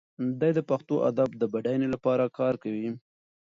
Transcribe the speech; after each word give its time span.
دی 0.39 0.51
د 0.57 0.59
پښتو 0.69 0.95
ادب 1.09 1.29
د 1.35 1.43
بډاینې 1.53 1.87
لپاره 1.93 2.33
کار 2.37 2.53
کوي. 2.63 2.89